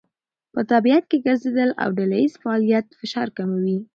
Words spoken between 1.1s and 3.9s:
ګرځېدل او ډلهییز فعالیت فشار کموي.